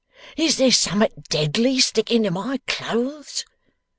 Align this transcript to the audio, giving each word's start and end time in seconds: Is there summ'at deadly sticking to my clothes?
Is 0.35 0.57
there 0.57 0.71
summ'at 0.71 1.25
deadly 1.29 1.79
sticking 1.79 2.23
to 2.23 2.31
my 2.31 2.59
clothes? 2.65 3.45